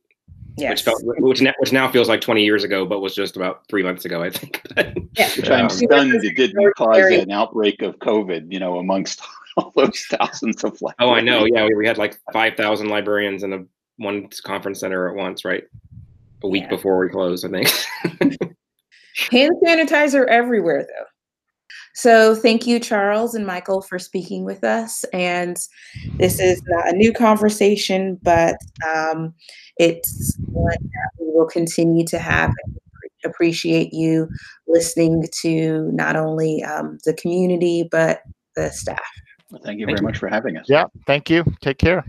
Yes. 0.59 0.71
Which 0.71 0.83
felt 0.83 1.03
which 1.21 1.41
now, 1.41 1.53
which 1.59 1.73
now 1.73 1.91
feels 1.91 2.09
like 2.09 2.21
20 2.21 2.45
years 2.45 2.65
ago, 2.65 2.85
but 2.85 3.01
was 3.01 3.15
just 3.15 3.37
about 3.37 3.63
three 3.69 3.83
months 3.83 4.05
ago, 4.05 4.23
I 4.23 4.31
think. 4.31 4.63
yeah. 4.77 5.31
Which 5.37 5.51
I'm 5.51 5.65
um, 5.65 5.71
stunned 5.71 6.15
it 6.15 6.35
didn't 6.37 6.75
cause 6.77 6.99
an 6.99 7.31
outbreak 7.31 7.81
of 7.83 7.99
COVID, 7.99 8.53
you 8.53 8.59
know, 8.59 8.79
amongst 8.79 9.21
all 9.57 9.73
those 9.77 10.05
thousands 10.11 10.65
of 10.65 10.81
librarians. 10.83 10.97
Oh, 11.01 11.11
I 11.11 11.21
know. 11.21 11.47
Yeah, 11.47 11.67
we, 11.67 11.75
we 11.77 11.87
had 11.87 11.99
like 11.99 12.19
5,000 12.33 12.89
librarians 12.89 13.43
in 13.43 13.53
a 13.53 13.65
one 13.99 14.29
conference 14.43 14.81
center 14.81 15.09
at 15.09 15.15
once, 15.15 15.45
right? 15.45 15.65
A 16.43 16.49
week 16.49 16.65
yeah. 16.65 16.71
before 16.71 16.99
we 16.99 17.09
closed, 17.09 17.45
I 17.45 17.49
think. 17.49 17.69
Hand 19.31 19.53
sanitizer 19.65 20.27
everywhere, 20.27 20.87
though. 20.87 21.05
So 21.99 22.37
thank 22.37 22.65
you, 22.65 22.79
Charles 22.79 23.35
and 23.35 23.45
Michael, 23.45 23.83
for 23.83 23.99
speaking 23.99 24.45
with 24.45 24.63
us. 24.63 25.03
And 25.13 25.57
this 26.19 26.39
is 26.39 26.63
not 26.69 26.91
a 26.91 26.97
new 26.97 27.13
conversation, 27.13 28.21
but 28.23 28.57
um, 28.89 29.35
it's 29.79 30.39
one 30.47 30.77
that 30.81 31.11
we 31.19 31.27
will 31.33 31.49
continue 31.49 32.07
to 32.07 32.21
have. 32.21 32.53
Appreciate 33.25 33.93
you 33.93 34.29
listening 34.69 35.25
to 35.43 35.91
not 35.91 36.15
only 36.15 36.63
um, 36.63 36.99
the 37.05 37.15
community, 37.15 37.89
but 37.91 38.21
the 38.55 38.71
staff. 38.71 39.01
Well, 39.51 39.61
thank 39.65 39.81
you 39.81 39.87
thank 39.87 39.99
very 39.99 40.05
you. 40.05 40.09
much 40.09 40.19
for 40.19 40.29
having 40.29 40.57
us. 40.57 40.67
Yeah, 40.69 40.85
thank 41.05 41.29
you. 41.29 41.43
Take 41.63 41.79
care. 41.79 42.05